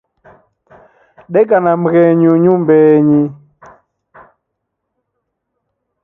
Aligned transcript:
Deka 1.33 1.57
na 1.63 1.71
mghenyu 1.81 2.31
nyumbenyi. 2.43 3.23